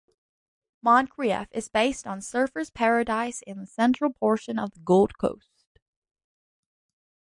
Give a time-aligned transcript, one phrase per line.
[0.83, 5.77] Moncrieff is based on Surfers Paradise and the central portion of the Gold Coast.